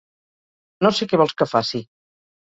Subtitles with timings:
[0.85, 1.83] No sé què vols que faci.